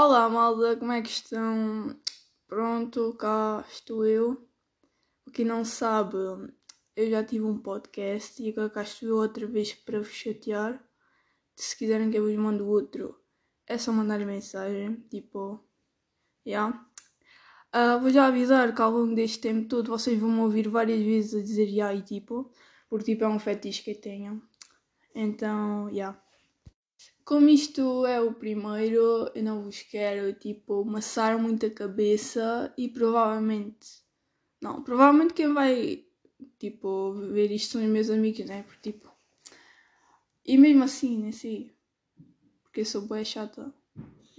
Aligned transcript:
Olá, 0.00 0.28
malda, 0.28 0.76
como 0.76 0.92
é 0.92 1.02
que 1.02 1.08
estão? 1.08 1.98
Pronto, 2.46 3.14
cá 3.14 3.64
estou 3.68 4.06
eu. 4.06 4.48
O 5.26 5.30
que 5.32 5.44
não 5.44 5.64
sabe, 5.64 6.16
eu 6.94 7.10
já 7.10 7.24
tive 7.24 7.44
um 7.44 7.58
podcast 7.58 8.40
e 8.40 8.50
agora 8.50 8.70
cá 8.70 8.82
estou 8.82 9.08
eu 9.08 9.16
outra 9.16 9.44
vez 9.44 9.74
para 9.74 9.98
vos 9.98 10.12
chatear. 10.12 10.80
Se 11.56 11.76
quiserem 11.76 12.12
que 12.12 12.16
eu 12.16 12.22
vos 12.22 12.36
mande 12.36 12.62
outro, 12.62 13.20
é 13.66 13.76
só 13.76 13.90
mandar 13.90 14.20
mensagem, 14.20 15.04
tipo. 15.10 15.60
Yeah. 16.46 16.86
Uh, 17.74 17.98
vou 18.00 18.10
já 18.10 18.28
avisar 18.28 18.72
que 18.72 18.80
ao 18.80 18.92
longo 18.92 19.16
deste 19.16 19.40
tempo 19.40 19.66
todo 19.66 19.90
vocês 19.90 20.16
vão 20.16 20.30
me 20.30 20.40
ouvir 20.42 20.68
várias 20.68 21.02
vezes 21.02 21.34
a 21.34 21.42
dizer 21.42 21.66
já 21.74 21.92
e 21.92 22.02
tipo, 22.02 22.52
porque 22.88 23.14
tipo 23.14 23.24
é 23.24 23.28
um 23.28 23.40
fetiche 23.40 23.82
que 23.82 23.90
eu 23.90 24.00
tenho. 24.00 24.42
Então. 25.12 25.90
Yeah. 25.90 26.16
Como 27.28 27.46
isto 27.50 28.06
é 28.06 28.18
o 28.22 28.32
primeiro, 28.32 29.30
eu 29.34 29.42
não 29.42 29.64
vos 29.64 29.82
quero, 29.82 30.32
tipo, 30.32 30.82
maçar 30.86 31.38
muito 31.38 31.66
a 31.66 31.70
cabeça 31.70 32.72
e 32.74 32.88
provavelmente. 32.88 33.86
Não, 34.62 34.82
provavelmente 34.82 35.34
quem 35.34 35.52
vai, 35.52 36.06
tipo, 36.58 37.12
ver 37.12 37.50
isto 37.50 37.72
são 37.72 37.82
os 37.84 37.88
meus 37.90 38.08
amigos, 38.08 38.46
né? 38.46 38.62
Porque, 38.62 38.92
tipo. 38.92 39.12
E 40.42 40.56
mesmo 40.56 40.84
assim, 40.84 41.18
nem 41.18 41.30
sei. 41.30 41.70
Porque 42.62 42.80
eu 42.80 42.86
sou 42.86 43.02
boa 43.02 43.22
chata. 43.22 43.74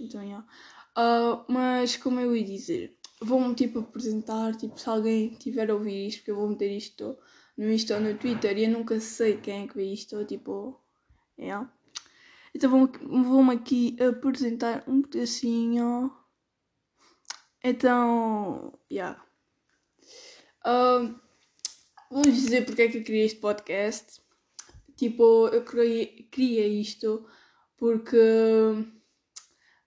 Então, 0.00 0.28
já. 0.28 0.40
Uh, 0.40 1.44
mas, 1.46 1.96
como 1.96 2.18
eu 2.18 2.34
ia 2.34 2.44
dizer, 2.44 2.98
vou-me, 3.22 3.54
tipo, 3.54 3.78
apresentar, 3.78 4.56
tipo, 4.56 4.76
se 4.76 4.88
alguém 4.88 5.28
tiver 5.36 5.70
a 5.70 5.74
ouvir 5.74 6.08
isto, 6.08 6.18
porque 6.18 6.32
eu 6.32 6.36
vou 6.36 6.48
meter 6.48 6.76
isto 6.76 7.16
no 7.56 7.70
Insta 7.70 7.94
ou 7.94 8.00
no 8.00 8.18
Twitter 8.18 8.58
e 8.58 8.64
eu 8.64 8.70
nunca 8.72 8.98
sei 8.98 9.36
quem 9.36 9.62
é 9.62 9.68
que 9.68 9.76
vê 9.76 9.92
isto, 9.92 10.24
tipo. 10.24 10.76
Yeah. 11.38 11.72
Então 12.54 12.70
vou-me 12.70 13.54
aqui 13.54 13.96
apresentar 14.00 14.84
um 14.88 15.02
pedacinho. 15.02 16.12
Então, 17.62 18.72
já. 18.90 18.96
Yeah. 18.96 19.24
Uh, 20.66 21.14
vou 22.10 22.22
dizer 22.22 22.66
porque 22.66 22.82
é 22.82 22.88
que 22.88 22.98
eu 22.98 23.04
criei 23.04 23.26
este 23.26 23.38
podcast. 23.38 24.20
Tipo, 24.96 25.48
eu 25.48 25.64
criei, 25.64 26.28
criei 26.30 26.80
isto 26.80 27.26
porque. 27.76 28.16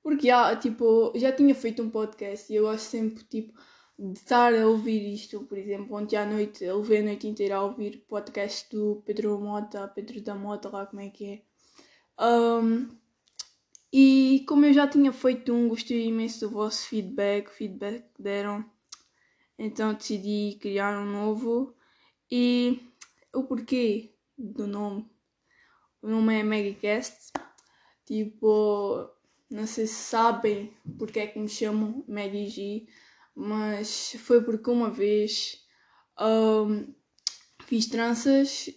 Porque 0.02 0.28
já, 0.28 0.56
tipo, 0.58 1.14
já 1.16 1.32
tinha 1.32 1.56
feito 1.56 1.82
um 1.82 1.90
podcast 1.90 2.52
e 2.52 2.58
eu 2.58 2.64
gosto 2.64 2.86
sempre, 2.86 3.24
tipo, 3.24 3.54
de 3.98 4.20
estar 4.20 4.54
a 4.54 4.68
ouvir 4.68 5.14
isto. 5.14 5.46
Por 5.46 5.58
exemplo, 5.58 5.96
ontem 5.96 6.18
à 6.18 6.26
noite, 6.26 6.64
eu 6.64 6.80
levei 6.80 7.00
a 7.00 7.04
noite 7.04 7.28
inteira 7.28 7.56
a 7.56 7.64
ouvir 7.64 8.06
podcast 8.08 8.70
do 8.76 9.02
Pedro 9.06 9.40
Mota, 9.40 9.88
Pedro 9.88 10.22
da 10.22 10.36
Mota, 10.36 10.70
lá 10.70 10.86
como 10.86 11.02
é 11.02 11.10
que 11.10 11.26
é. 11.26 11.53
Um, 12.20 12.90
e 13.92 14.44
como 14.48 14.66
eu 14.66 14.74
já 14.74 14.88
tinha 14.88 15.12
feito 15.12 15.54
um, 15.54 15.68
gostei 15.68 16.08
imenso 16.08 16.42
do 16.42 16.50
vosso 16.50 16.88
feedback, 16.88 17.50
feedback 17.50 18.04
que 18.16 18.22
deram. 18.22 18.66
Então 19.58 19.94
decidi 19.94 20.58
criar 20.60 21.00
um 21.00 21.06
novo. 21.06 21.76
E 22.32 22.82
o 23.34 23.44
porquê 23.44 24.16
do 24.38 24.66
nome? 24.66 25.10
O 26.02 26.08
nome 26.08 26.40
é 26.40 26.44
Megacast. 26.44 27.32
Tipo, 28.06 29.10
não 29.50 29.68
sei 29.68 29.88
se 29.88 29.94
sabem 29.94 30.74
porque 30.98 31.20
é 31.20 31.28
que 31.28 31.40
me 31.40 31.48
chamam 31.48 32.04
Maggie 32.08 32.50
G, 32.50 32.88
mas 33.36 34.16
foi 34.20 34.44
porque 34.44 34.70
uma 34.70 34.90
vez 34.90 35.64
um, 36.20 36.94
fiz 37.66 37.86
tranças 37.86 38.70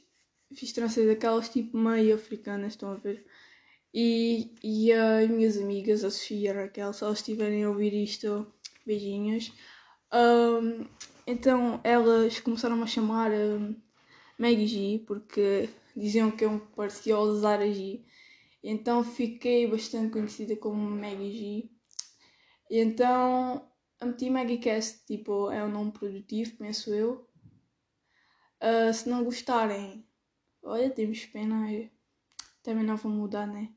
fiz 0.55 0.73
tranças 0.73 1.07
daquelas 1.07 1.49
tipo 1.49 1.77
meio 1.77 2.15
africanas, 2.15 2.73
estão 2.73 2.93
a 2.93 2.97
ver? 2.97 3.25
E, 3.93 4.55
e 4.63 4.93
as 4.93 5.29
minhas 5.31 5.57
amigas, 5.57 6.05
a 6.05 6.11
Sofia 6.11 6.39
e 6.39 6.49
a 6.49 6.63
Raquel, 6.63 6.93
se 6.93 7.03
elas 7.03 7.19
estiverem 7.19 7.65
a 7.65 7.71
ouvir 7.71 7.95
isto, 7.95 8.47
beijinhos. 8.85 9.53
Um, 10.13 10.87
então 11.27 11.81
elas 11.83 12.39
começaram 12.41 12.83
a 12.83 12.87
chamar 12.87 13.31
um, 13.33 13.75
Maggie 14.39 14.67
G, 14.67 15.05
porque 15.07 15.69
diziam 15.97 16.31
que 16.31 16.45
eu 16.45 16.61
parecia 16.77 17.15
ao 17.15 17.35
Zara 17.37 17.73
G. 17.73 18.05
Então 18.63 19.03
fiquei 19.03 19.67
bastante 19.67 20.13
conhecida 20.13 20.57
como 20.57 20.77
Maggie 20.77 21.33
G. 21.33 21.71
E 22.71 22.81
então 22.81 23.67
a 23.99 24.07
meti 24.07 24.29
Maggie 24.29 24.59
Cast, 24.59 25.07
tipo, 25.07 25.51
é 25.51 25.65
um 25.65 25.71
nome 25.71 25.93
produtivo, 25.93 26.59
penso 26.59 26.93
eu. 26.93 27.27
Uh, 28.63 28.93
se 28.93 29.09
não 29.09 29.25
gostarem, 29.25 30.06
Olha, 30.67 30.91
temos 30.91 31.25
pena. 31.27 31.67
Também 32.63 32.85
não 32.85 32.97
vou 32.97 33.13
mudar, 33.13 33.47
né? 33.47 33.71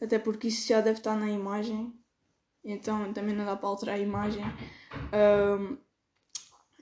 Até 0.00 0.18
porque 0.18 0.48
isso 0.48 0.68
já 0.68 0.80
deve 0.80 0.98
estar 0.98 1.16
na 1.16 1.30
imagem. 1.30 1.94
Então 2.64 3.12
também 3.12 3.34
não 3.34 3.44
dá 3.44 3.56
para 3.56 3.68
alterar 3.68 3.94
a 3.94 4.00
imagem. 4.00 4.42
Um, 5.14 5.78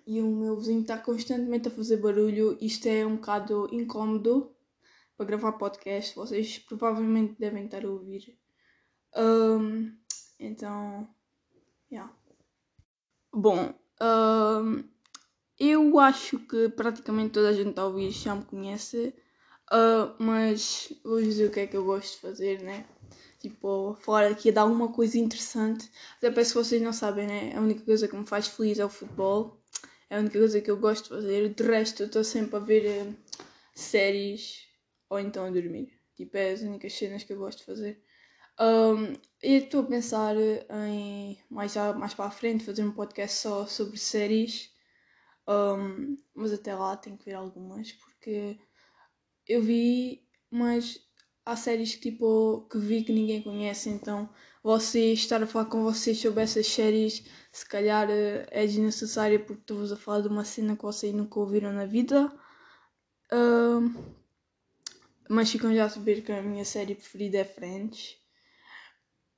e 0.07 0.23
o 0.23 0.27
meu 0.27 0.57
vizinho 0.57 0.81
está 0.81 0.97
constantemente 0.97 1.69
a 1.69 1.71
fazer 1.71 1.99
barulho. 1.99 2.57
Isto 2.63 2.89
é 2.89 3.05
um 3.05 3.17
bocado 3.17 3.69
incómodo 3.71 4.57
para 5.17 5.27
gravar 5.27 5.53
podcast. 5.53 6.17
Vocês 6.17 6.59
provavelmente 6.59 7.37
devem 7.39 7.67
estar 7.67 7.85
a 7.85 7.91
ouvir. 7.91 8.39
Um, 9.15 9.95
então, 10.41 11.07
yeah. 11.93 12.11
Bom, 13.31 13.75
um, 14.01 14.83
eu 15.59 15.99
acho 15.99 16.39
que 16.39 16.71
praticamente 16.71 17.33
toda 17.33 17.51
a 17.51 17.53
gente 17.53 17.79
ouvir 17.79 18.11
já 18.11 18.35
me 18.35 18.45
conhece. 18.45 19.15
Uh, 19.73 20.15
mas 20.19 20.93
vou 21.03 21.21
dizer 21.21 21.47
o 21.47 21.51
que 21.51 21.61
é 21.61 21.67
que 21.67 21.77
eu 21.77 21.85
gosto 21.85 22.15
de 22.15 22.21
fazer, 22.21 22.63
né? 22.63 22.87
Tipo, 23.41 23.97
falar 24.01 24.27
aqui 24.27 24.53
dar 24.53 24.63
alguma 24.63 24.93
coisa 24.93 25.19
interessante. 25.19 25.91
Até 26.19 26.31
parece 26.31 26.53
que 26.53 26.59
vocês 26.59 26.81
não 26.81 26.93
sabem, 26.93 27.27
né? 27.27 27.57
A 27.57 27.61
única 27.61 27.85
coisa 27.85 28.09
que 28.09 28.17
me 28.17 28.27
faz 28.27 28.47
feliz 28.47 28.79
é 28.79 28.85
o 28.85 28.89
futebol. 28.89 29.61
É 30.09 30.17
a 30.17 30.21
única 30.21 30.39
coisa 30.39 30.61
que 30.61 30.71
eu 30.71 30.77
gosto 30.77 31.05
de 31.05 31.09
fazer. 31.11 31.49
De 31.55 31.63
resto, 31.63 32.03
eu 32.03 32.07
estou 32.07 32.25
sempre 32.25 32.57
a 32.57 32.61
ver 32.61 33.09
uh, 33.09 33.17
séries 33.75 34.67
ou 35.11 35.19
então 35.19 35.45
a 35.47 35.51
dormir. 35.51 35.93
Tipo, 36.15 36.37
é 36.37 36.53
as 36.53 36.63
únicas 36.63 36.93
cenas 36.93 37.25
que 37.25 37.33
eu 37.33 37.39
gosto 37.39 37.59
de 37.59 37.65
fazer. 37.65 38.03
Um, 38.59 39.13
e 39.43 39.57
estou 39.57 39.83
a 39.83 39.87
pensar 39.87 40.35
em 40.37 41.39
mais, 41.51 41.75
mais 41.97 42.15
para 42.15 42.25
a 42.27 42.31
frente 42.31 42.65
fazer 42.65 42.85
um 42.85 42.93
podcast 42.93 43.37
só 43.37 43.67
sobre 43.67 43.99
séries. 43.99 44.71
Um, 45.47 46.19
mas 46.35 46.53
até 46.53 46.75
lá 46.75 46.97
tenho 46.97 47.17
que 47.17 47.27
ver 47.27 47.35
algumas 47.35 47.93
porque 47.93 48.59
eu 49.49 49.63
vi, 49.63 50.23
mas 50.51 51.01
há 51.45 51.57
séries 51.57 51.95
que, 51.95 52.11
tipo, 52.11 52.67
que 52.71 52.79
vi 52.79 53.05
que 53.05 53.13
ninguém 53.13 53.43
conhece, 53.43 53.89
então 53.89 54.29
você 54.63 55.13
estar 55.13 55.43
a 55.43 55.47
falar 55.47 55.67
com 55.67 55.83
vocês 55.85 56.19
sobre 56.19 56.43
essas 56.43 56.67
séries 56.67 57.25
se 57.53 57.65
calhar 57.69 58.11
eh, 58.11 58.47
é 58.51 58.67
desnecessário 58.67 59.39
porque 59.45 59.63
estou-vos 59.63 59.93
a 59.93 59.97
falar 59.97 60.23
de 60.23 60.29
uma 60.29 60.45
cena 60.45 60.77
que 60.77 60.83
vocês 60.83 61.15
nunca 61.15 61.39
ouviram 61.39 61.73
na 61.73 61.87
vida. 61.87 62.31
Uh, 63.33 63.95
mas 65.29 65.51
ficam 65.51 65.75
já 65.75 65.85
a 65.87 65.89
saber 65.89 66.23
que 66.23 66.33
a 66.33 66.43
minha 66.43 66.65
série 66.65 66.95
preferida 66.95 67.39
é 67.39 67.45
Friends. 67.45 68.19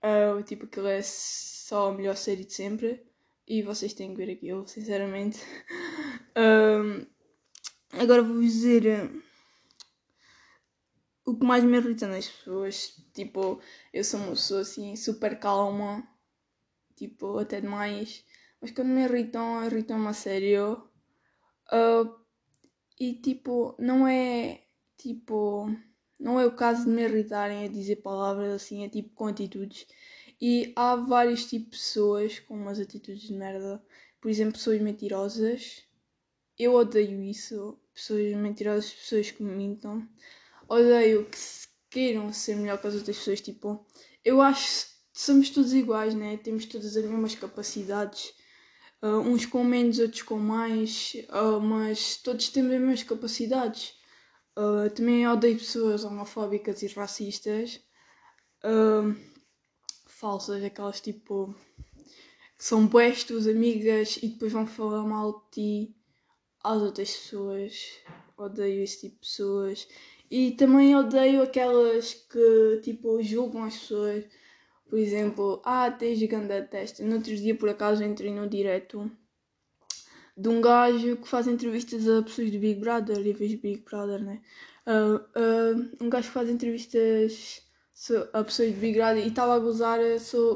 Uh, 0.03 0.43
tipo, 0.43 0.65
aquilo 0.65 0.89
é 0.89 1.01
só 1.03 1.91
a 1.91 1.93
melhor 1.93 2.17
série 2.17 2.45
de 2.45 2.55
sempre. 2.55 3.07
E 3.47 3.63
vocês 3.63 3.93
têm 3.93 4.11
que 4.11 4.17
ver 4.17 4.33
aquilo, 4.33 4.67
sinceramente. 4.67 5.39
Uh, 6.39 7.05
agora 7.95 8.23
vou 8.23 8.41
dizer 8.41 9.11
o 11.29 11.39
que 11.39 11.45
mais 11.45 11.63
me 11.63 11.77
irrita 11.77 12.07
nas 12.07 12.29
pessoas, 12.29 12.97
tipo, 13.13 13.61
eu 13.93 14.03
sou 14.03 14.21
uma 14.21 14.31
pessoa 14.31 14.63
assim 14.63 14.97
super 14.97 15.39
calma, 15.39 16.09
tipo, 16.97 17.39
até 17.39 17.61
demais, 17.61 18.25
mas 18.61 18.71
quando 18.71 18.89
me 18.89 19.05
irritam, 19.05 19.65
irritam-me 19.65 20.09
a 20.09 20.13
sério. 20.13 20.89
Uh, 21.73 22.19
e 22.99 23.15
tipo, 23.15 23.75
não 23.79 24.09
é 24.09 24.65
tipo, 24.97 25.71
não 26.19 26.41
é 26.41 26.47
o 26.47 26.57
caso 26.57 26.85
de 26.85 26.91
me 26.91 27.03
irritarem 27.03 27.65
a 27.65 27.69
dizer 27.69 27.97
palavras 27.97 28.53
assim, 28.55 28.85
é 28.85 28.89
tipo 28.89 29.15
com 29.15 29.27
atitudes. 29.27 29.87
E 30.41 30.73
há 30.77 30.97
vários 30.97 31.47
tipos 31.47 31.79
de 31.79 31.85
pessoas 31.85 32.39
com 32.41 32.55
umas 32.55 32.81
atitudes 32.81 33.23
de 33.23 33.35
merda. 33.35 33.83
Por 34.21 34.31
exemplo, 34.31 34.55
pessoas 34.55 34.81
mentirosas. 34.81 35.85
Eu 36.59 36.75
odeio 36.75 37.23
isso. 37.23 37.79
Pessoas 37.93 38.35
mentirosas, 38.37 38.93
pessoas 38.93 39.31
que 39.31 39.43
me 39.43 39.53
mintam 39.53 40.09
odeio 40.69 41.25
que 41.25 41.39
queiram 41.91 42.33
ser 42.33 42.57
melhor 42.57 42.81
que 42.81 42.87
as 42.87 42.95
outras 42.95 43.17
pessoas. 43.17 43.41
Tipo, 43.41 43.87
eu 44.25 44.41
acho 44.41 44.87
que 45.13 45.21
somos 45.21 45.51
todos 45.51 45.73
iguais, 45.73 46.15
né? 46.15 46.37
Temos 46.37 46.67
todas 46.67 46.97
as 46.97 47.05
mesmas 47.05 47.35
capacidades. 47.35 48.33
Uh, 49.03 49.21
uns 49.21 49.47
com 49.47 49.63
menos, 49.63 50.01
outros 50.01 50.23
com 50.23 50.39
mais, 50.39 51.15
uh, 51.31 51.61
mas 51.61 52.17
todos 52.17 52.49
temos 52.49 52.73
as 52.73 52.81
mesmas 52.81 53.03
capacidades. 53.05 53.95
Uh, 54.57 54.91
também 54.91 55.27
odeio 55.27 55.57
pessoas 55.57 56.05
homofóbicas 56.05 56.83
e 56.83 56.89
racistas, 56.89 57.81
falsas, 60.09 60.65
aquelas 60.65 61.01
tipo 61.01 61.55
que 62.59 62.65
são 62.65 62.89
boas 62.89 63.23
tuas 63.23 63.47
amigas 63.47 64.19
e 64.21 64.27
depois 64.27 64.53
vão 64.53 64.67
falar 64.67 65.05
mal 65.05 65.45
de 65.45 65.51
ti 65.53 65.97
às 66.65 66.83
outras 66.83 67.13
pessoas. 67.13 68.01
Odeio 68.39 68.83
esse 68.83 69.01
tipo 69.01 69.15
de 69.17 69.21
pessoas 69.21 69.89
e 70.31 70.53
também 70.53 70.95
odeio 70.95 71.43
aquelas 71.43 72.15
que, 72.15 72.81
tipo, 72.83 73.23
julgam 73.23 73.65
as 73.65 73.77
pessoas 73.77 74.25
Por 74.89 74.99
exemplo, 74.99 75.61
ah, 75.65 75.91
tens 75.91 76.23
grande 76.23 76.63
testa. 76.69 77.05
No 77.05 77.17
outro 77.17 77.35
dia, 77.37 77.55
por 77.55 77.69
acaso, 77.69 78.03
entrei 78.03 78.33
no 78.33 78.49
direto 78.49 79.11
de 80.37 80.49
um 80.49 80.61
gajo 80.61 81.17
que 81.17 81.29
faz 81.29 81.47
entrevistas 81.49 82.09
a 82.09 82.23
pessoas 82.23 82.51
do 82.51 82.59
Big 82.59 82.81
Brother 82.81 83.19
e 83.27 83.33
vejo 83.33 83.59
Big 83.59 83.83
Brother, 83.83 84.23
né? 84.23 84.41
Uh, 84.87 85.17
uh, 85.17 86.05
um 86.05 86.09
gajo 86.09 86.29
que 86.29 86.35
faz 86.35 86.49
entrevistas 86.49 87.63
a 88.33 88.45
pessoas 88.45 88.73
do 88.73 88.81
Big 88.81 88.97
Brother 88.97 89.25
e 89.25 89.29
estava 89.29 89.57
a 89.57 89.59
gozar 89.59 89.99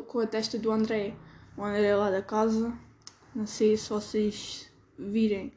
com 0.06 0.20
a 0.20 0.26
testa 0.26 0.58
do 0.58 0.70
André. 0.70 1.14
O 1.56 1.64
André 1.64 1.94
lá 1.94 2.10
da 2.10 2.22
casa. 2.22 2.72
Não 3.34 3.46
sei 3.46 3.76
se 3.76 3.90
vocês 3.90 4.70
virem. 4.98 5.52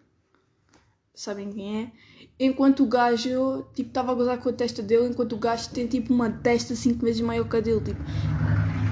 Sabem 1.14 1.52
quem 1.52 1.84
é? 1.84 1.92
Enquanto 2.40 2.84
o 2.84 2.88
gajo, 2.88 3.64
tipo, 3.74 3.90
estava 3.90 4.12
a 4.12 4.16
gozar 4.16 4.38
com 4.40 4.50
a 4.50 4.54
testa 4.54 4.84
dele, 4.84 5.08
enquanto 5.08 5.34
o 5.34 5.40
gajo 5.40 5.70
tem, 5.70 5.88
tipo, 5.88 6.14
uma 6.14 6.30
testa 6.30 6.76
cinco 6.76 7.06
vezes 7.06 7.22
maior 7.22 7.48
que 7.48 7.56
a 7.56 7.62
dele, 7.62 7.82
tipo. 7.82 8.00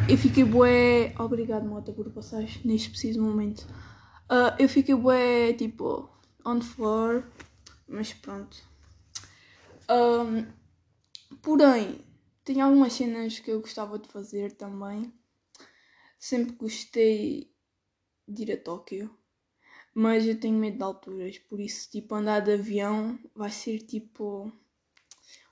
Eu 0.10 0.18
fiquei 0.18 0.44
bué... 0.44 1.14
Obrigado, 1.20 1.66
Mota, 1.66 1.92
por 1.92 2.10
passar 2.12 2.44
neste 2.64 2.90
preciso 2.90 3.22
momento. 3.22 3.62
Uh, 4.30 4.56
eu 4.60 4.70
fiquei 4.70 4.96
bué, 4.96 5.54
tipo, 5.54 6.10
on 6.46 6.60
the 6.60 6.66
floor. 6.66 7.24
Mas 7.88 8.14
pronto. 8.14 8.58
Um, 9.90 10.46
porém, 11.42 12.00
tem 12.44 12.62
algumas 12.62 12.94
cenas 12.94 13.40
que 13.40 13.52
eu 13.52 13.62
gostava 13.62 14.00
de 14.00 14.08
fazer 14.08 14.54
também. 14.54 15.14
Sempre 16.18 16.56
gostei 16.56 17.54
de 18.28 18.44
ir 18.44 18.52
a 18.54 18.58
Tóquio. 18.58 19.10
Mas 19.94 20.26
eu 20.26 20.40
tenho 20.40 20.58
medo 20.58 20.78
de 20.78 20.84
alturas, 20.84 21.38
por 21.38 21.60
isso, 21.60 21.90
tipo, 21.92 22.16
andar 22.16 22.40
de 22.40 22.54
avião 22.54 23.20
vai 23.36 23.52
ser, 23.52 23.80
tipo, 23.80 24.52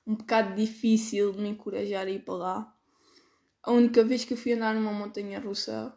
um 0.05 0.15
bocado 0.15 0.55
difícil 0.55 1.31
de 1.31 1.39
me 1.39 1.49
encorajar 1.49 2.07
a 2.07 2.09
ir 2.09 2.25
para 2.25 2.33
lá. 2.33 2.77
A 3.61 3.71
única 3.71 4.03
vez 4.03 4.25
que 4.25 4.33
eu 4.33 4.37
fui 4.37 4.53
andar 4.53 4.73
numa 4.73 4.91
montanha 4.91 5.39
russa, 5.39 5.95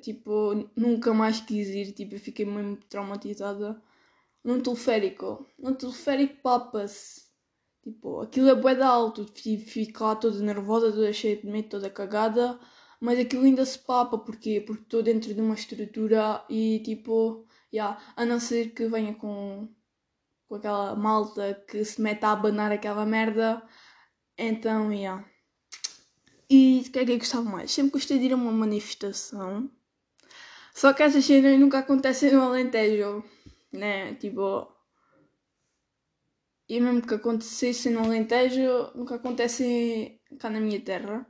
tipo, 0.00 0.70
nunca 0.74 1.12
mais 1.12 1.40
quis 1.40 1.68
ir, 1.68 1.92
tipo, 1.92 2.14
eu 2.14 2.20
fiquei 2.20 2.46
mesmo 2.46 2.76
traumatizada. 2.88 3.82
Num 4.42 4.60
teleférico. 4.60 5.46
Num 5.58 5.74
teleférico 5.74 6.42
papa-se. 6.42 7.30
Tipo, 7.82 8.20
aquilo 8.20 8.48
é 8.48 8.54
bué 8.54 8.74
de 8.74 8.82
alto, 8.82 9.26
fico 9.34 10.04
lá 10.04 10.16
toda 10.16 10.40
nervosa, 10.40 10.92
toda 10.92 11.12
cheia 11.12 11.36
de 11.36 11.46
medo, 11.46 11.68
toda 11.68 11.90
cagada 11.90 12.58
mas 13.02 13.18
aquilo 13.18 13.42
ainda 13.44 13.64
se 13.66 13.78
papa, 13.80 14.16
porquê? 14.16 14.62
Porque 14.64 14.84
estou 14.84 15.02
dentro 15.02 15.34
de 15.34 15.40
uma 15.40 15.56
estrutura 15.56 16.44
e 16.48 16.80
tipo, 16.84 17.44
yeah, 17.74 18.00
a 18.16 18.24
não 18.24 18.38
ser 18.38 18.72
que 18.74 18.86
venha 18.86 19.12
com, 19.12 19.68
com 20.48 20.54
aquela 20.54 20.94
malta 20.94 21.64
que 21.68 21.84
se 21.84 22.00
mete 22.00 22.22
a 22.24 22.30
abanar 22.30 22.70
aquela 22.70 23.04
merda, 23.04 23.60
então, 24.38 24.92
yeah. 24.92 25.24
E 26.48 26.84
o 26.86 26.92
que 26.92 26.98
é 27.00 27.04
que 27.04 27.12
eu 27.12 27.18
gostava 27.18 27.42
mais? 27.50 27.72
Sempre 27.72 27.92
gostei 27.92 28.20
de 28.20 28.26
ir 28.26 28.32
a 28.34 28.36
uma 28.36 28.52
manifestação, 28.52 29.68
só 30.72 30.92
que 30.92 31.02
essas 31.02 31.24
cenas 31.24 31.58
nunca 31.58 31.80
acontecem 31.80 32.32
no 32.32 32.42
Alentejo, 32.42 33.24
né? 33.72 34.14
Tipo, 34.14 34.72
e 36.68 36.80
mesmo 36.80 37.02
que 37.02 37.14
acontecesse 37.14 37.90
no 37.90 38.04
Alentejo, 38.04 38.92
nunca 38.94 39.16
acontece 39.16 40.20
cá 40.38 40.48
na 40.48 40.60
minha 40.60 40.80
terra. 40.80 41.26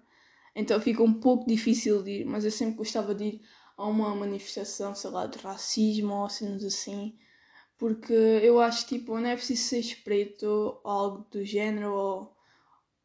Então 0.54 0.80
fica 0.80 1.02
um 1.02 1.14
pouco 1.14 1.46
difícil 1.46 2.02
de 2.02 2.20
ir, 2.20 2.24
mas 2.26 2.44
eu 2.44 2.50
sempre 2.50 2.76
gostava 2.76 3.14
de 3.14 3.24
ir 3.24 3.42
a 3.76 3.86
uma 3.86 4.14
manifestação, 4.14 4.94
sei 4.94 5.10
lá, 5.10 5.26
de 5.26 5.38
racismo 5.38 6.14
ou 6.14 6.28
cenas 6.28 6.64
assim, 6.64 7.16
porque 7.78 8.12
eu 8.12 8.60
acho 8.60 8.86
tipo, 8.86 9.18
não 9.18 9.28
é 9.28 9.36
preciso 9.36 9.62
seres 9.64 9.94
preto 9.94 10.46
ou 10.46 10.80
algo 10.84 11.26
do 11.30 11.44
género, 11.44 11.92
ou, 11.92 12.36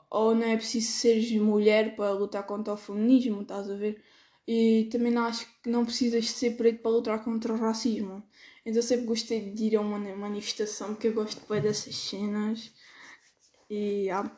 ou 0.10 0.36
não 0.36 0.46
é 0.46 0.58
preciso 0.58 0.92
seres 0.92 1.32
mulher 1.34 1.96
para 1.96 2.12
lutar 2.12 2.46
contra 2.46 2.74
o 2.74 2.78
feminismo, 2.78 3.42
estás 3.42 3.70
a 3.70 3.76
ver? 3.76 4.04
E 4.48 4.88
também 4.92 5.12
não 5.12 5.26
acho 5.26 5.46
que 5.62 5.70
não 5.70 5.86
precisas 5.86 6.30
ser 6.30 6.56
preto 6.56 6.82
para 6.82 6.92
lutar 6.92 7.24
contra 7.24 7.54
o 7.54 7.58
racismo. 7.58 8.24
Então 8.66 8.82
sempre 8.82 9.06
gostei 9.06 9.52
de 9.52 9.66
ir 9.66 9.76
a 9.78 9.82
uma 9.82 9.98
manifestação 9.98 10.90
porque 10.94 11.08
eu 11.08 11.14
gosto 11.14 11.42
bem 11.50 11.62
dessas 11.62 11.96
cenas. 11.96 12.72
E 13.70 14.06
yeah. 14.06 14.32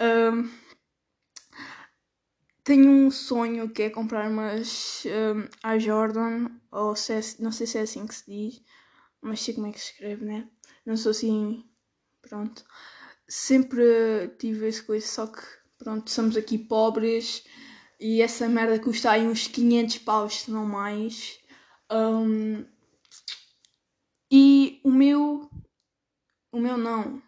um, 0.00 0.48
tenho 2.66 2.90
um 2.90 3.12
sonho 3.12 3.70
que 3.70 3.84
é 3.84 3.90
comprar 3.90 4.28
umas 4.28 5.04
um, 5.06 5.48
a 5.62 5.78
Jordan, 5.78 6.48
ou 6.72 6.96
se 6.96 7.12
é, 7.12 7.20
não 7.38 7.52
sei 7.52 7.64
se 7.64 7.78
é 7.78 7.82
assim 7.82 8.04
que 8.04 8.14
se 8.14 8.24
diz, 8.26 8.60
mas 9.22 9.40
sei 9.40 9.54
como 9.54 9.68
é 9.68 9.72
que 9.72 9.78
se 9.78 9.92
escreve, 9.92 10.24
né? 10.24 10.48
Não 10.84 10.96
sou 10.96 11.12
assim. 11.12 11.64
Pronto. 12.20 12.64
Sempre 13.28 14.34
tive 14.40 14.66
esse 14.66 14.82
coisa, 14.82 15.06
só 15.06 15.28
que 15.28 15.40
pronto, 15.78 16.10
somos 16.10 16.36
aqui 16.36 16.58
pobres 16.58 17.44
e 18.00 18.20
essa 18.20 18.48
merda 18.48 18.80
custa 18.80 19.12
aí 19.12 19.26
uns 19.28 19.46
500 19.46 19.98
paus, 19.98 20.40
se 20.40 20.50
não 20.50 20.66
mais. 20.66 21.38
Um, 21.90 22.64
e 24.30 24.80
o 24.82 24.90
meu. 24.90 25.48
O 26.50 26.58
meu 26.58 26.76
não. 26.76 27.22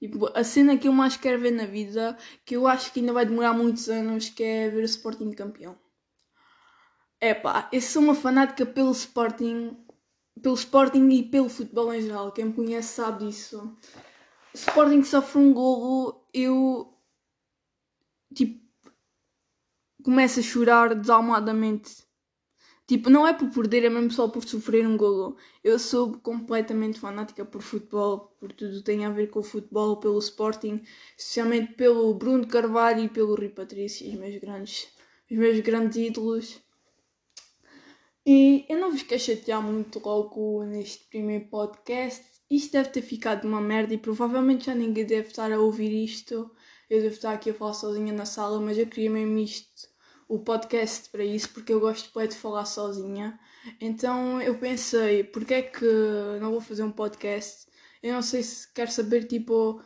Tipo, 0.00 0.30
a 0.32 0.44
cena 0.44 0.78
que 0.78 0.86
eu 0.86 0.92
mais 0.92 1.16
quero 1.16 1.40
ver 1.40 1.50
na 1.50 1.66
vida, 1.66 2.16
que 2.44 2.54
eu 2.54 2.66
acho 2.66 2.92
que 2.92 3.00
ainda 3.00 3.12
vai 3.12 3.26
demorar 3.26 3.52
muitos 3.52 3.88
anos, 3.88 4.28
que 4.28 4.42
é 4.42 4.68
ver 4.68 4.82
o 4.82 4.84
Sporting 4.84 5.32
campeão. 5.32 5.76
É 7.20 7.34
pá, 7.34 7.68
eu 7.72 7.80
sou 7.80 8.02
uma 8.02 8.14
fanática 8.14 8.64
pelo 8.64 8.92
Sporting, 8.92 9.76
pelo 10.40 10.54
Sporting 10.54 11.08
e 11.08 11.24
pelo 11.24 11.48
futebol 11.48 11.92
em 11.92 12.00
geral. 12.02 12.30
Quem 12.30 12.44
me 12.44 12.52
conhece 12.52 12.94
sabe 12.94 13.26
disso. 13.26 13.76
O 14.54 14.56
Sporting 14.56 15.02
sofre 15.02 15.40
um 15.40 15.52
golo, 15.52 16.24
eu 16.32 16.94
tipo 18.32 18.68
começo 20.04 20.38
a 20.38 20.42
chorar 20.42 20.94
desalmadamente 20.94 22.07
Tipo, 22.88 23.10
não 23.10 23.26
é 23.26 23.34
por 23.34 23.50
perder, 23.50 23.84
é 23.84 23.90
mesmo 23.90 24.10
só 24.10 24.28
por 24.28 24.42
sofrer 24.48 24.86
um 24.86 24.96
golo. 24.96 25.36
Eu 25.62 25.78
sou 25.78 26.18
completamente 26.20 26.98
fanática 26.98 27.44
por 27.44 27.60
futebol, 27.60 28.34
por 28.40 28.50
tudo 28.50 28.80
tem 28.82 29.04
a 29.04 29.10
ver 29.10 29.26
com 29.26 29.40
o 29.40 29.42
futebol, 29.42 29.98
pelo 29.98 30.18
Sporting, 30.18 30.82
especialmente 31.14 31.74
pelo 31.74 32.14
Bruno 32.14 32.46
Carvalho 32.46 33.04
e 33.04 33.08
pelo 33.10 33.34
Rui 33.34 33.50
Patrício, 33.50 34.08
os 34.08 34.14
meus 34.14 34.40
grandes, 34.40 34.88
os 35.30 35.36
meus 35.36 35.60
grandes 35.60 35.98
ídolos. 35.98 36.62
E 38.24 38.64
eu 38.70 38.78
não 38.80 38.90
vos 38.90 39.02
quero 39.02 39.20
chatear 39.20 39.62
muito 39.62 40.00
logo 40.02 40.64
neste 40.64 41.04
primeiro 41.10 41.44
podcast. 41.48 42.24
Isto 42.50 42.72
deve 42.72 42.88
ter 42.88 43.02
ficado 43.02 43.46
uma 43.46 43.60
merda 43.60 43.92
e 43.92 43.98
provavelmente 43.98 44.64
já 44.64 44.74
ninguém 44.74 45.04
deve 45.04 45.28
estar 45.28 45.52
a 45.52 45.60
ouvir 45.60 45.92
isto. 45.92 46.50
Eu 46.88 47.02
devo 47.02 47.14
estar 47.14 47.34
aqui 47.34 47.50
a 47.50 47.54
falar 47.54 47.74
sozinha 47.74 48.14
na 48.14 48.24
sala, 48.24 48.58
mas 48.58 48.78
eu 48.78 48.86
queria 48.86 49.10
mesmo 49.10 49.38
isto 49.38 49.87
o 50.28 50.38
podcast 50.38 51.08
para 51.10 51.24
isso, 51.24 51.48
porque 51.54 51.72
eu 51.72 51.80
gosto 51.80 52.12
de 52.28 52.36
falar 52.36 52.66
sozinha. 52.66 53.38
Então 53.80 54.40
eu 54.40 54.58
pensei, 54.58 55.24
porque 55.24 55.54
é 55.54 55.62
que 55.62 55.86
não 56.40 56.50
vou 56.50 56.60
fazer 56.60 56.82
um 56.82 56.92
podcast? 56.92 57.66
Eu 58.02 58.14
não 58.14 58.22
sei 58.22 58.42
se 58.42 58.72
quero 58.72 58.90
saber, 58.90 59.24
tipo, 59.24 59.82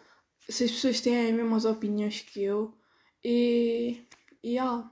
se 0.49 0.65
as 0.65 0.73
pessoas 0.73 1.01
têm 1.01 1.29
as 1.29 1.35
mesmas 1.35 1.65
opiniões 1.65 2.21
que 2.21 2.43
eu. 2.43 2.75
E. 3.25 4.05
E 4.43 4.55
yeah. 4.57 4.91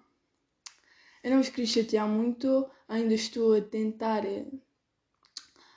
Eu 1.22 1.30
não 1.32 1.38
vos 1.38 1.48
queria 1.50 1.66
chatear 1.66 2.08
muito, 2.08 2.70
ainda 2.88 3.14
estou 3.14 3.54
a 3.54 3.60
tentar. 3.60 4.22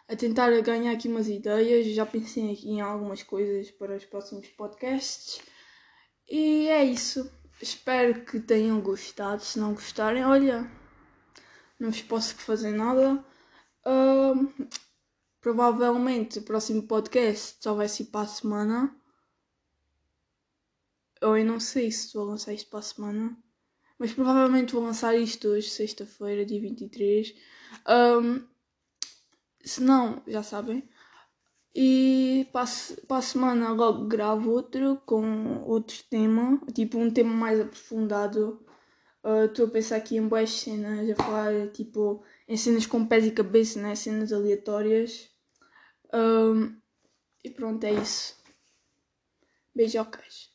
A 0.07 0.15
tentar 0.15 0.51
ganhar 0.61 0.91
aqui 0.93 1.07
umas 1.07 1.27
ideias, 1.27 1.87
já 1.87 2.05
pensei 2.05 2.51
aqui 2.51 2.69
em 2.69 2.81
algumas 2.81 3.23
coisas 3.23 3.71
para 3.71 3.95
os 3.95 4.05
próximos 4.05 4.47
podcasts. 4.49 5.41
E 6.29 6.67
é 6.67 6.83
isso. 6.83 7.29
Espero 7.61 8.25
que 8.25 8.39
tenham 8.39 8.81
gostado. 8.81 9.43
Se 9.43 9.59
não 9.59 9.73
gostarem, 9.73 10.25
olha, 10.25 10.69
não 11.79 11.91
vos 11.91 12.01
posso 12.01 12.35
fazer 12.35 12.71
nada. 12.71 13.23
Uh, 13.85 14.67
provavelmente 15.41 16.39
o 16.39 16.43
próximo 16.43 16.83
podcast 16.83 17.57
só 17.61 17.73
vai 17.73 17.87
ser 17.87 18.05
para 18.05 18.21
a 18.21 18.27
semana. 18.27 18.95
Ou 21.21 21.37
eu 21.37 21.45
não 21.45 21.59
sei 21.59 21.91
se 21.91 22.13
vou 22.13 22.25
lançar 22.25 22.53
isto 22.53 22.69
para 22.69 22.79
a 22.79 22.83
semana. 22.83 23.37
Mas 23.97 24.13
provavelmente 24.13 24.73
vou 24.73 24.83
lançar 24.83 25.15
isto 25.15 25.47
hoje, 25.47 25.69
sexta-feira, 25.69 26.45
dia 26.45 26.59
23. 26.59 27.33
Um, 27.87 28.45
se 29.63 29.81
não, 29.81 30.21
já 30.27 30.43
sabem, 30.43 30.87
e 31.75 32.47
para 32.51 32.63
a 33.17 33.21
semana 33.21 33.71
logo 33.71 34.05
gravo 34.07 34.51
outro 34.51 35.01
com 35.05 35.63
outro 35.63 35.97
tema, 36.09 36.61
tipo 36.73 36.97
um 36.99 37.11
tema 37.11 37.33
mais 37.33 37.59
aprofundado. 37.59 38.63
Ah, 39.23 39.45
estou 39.45 39.65
uh, 39.65 39.69
a 39.69 39.71
pensar 39.71 39.95
aqui 39.97 40.17
em 40.17 40.27
boas 40.27 40.49
cenas, 40.51 41.09
a 41.09 41.15
falar 41.15 41.69
tipo 41.69 42.23
em 42.47 42.57
cenas 42.57 42.85
com 42.85 43.05
pés 43.07 43.25
e 43.25 43.31
cabeça, 43.31 43.81
né? 43.81 43.95
cenas 43.95 44.33
aleatórias. 44.33 45.29
Um, 46.13 46.77
e 47.43 47.49
pronto, 47.49 47.83
é 47.85 47.93
isso. 47.93 48.35
Beijocas. 49.75 50.52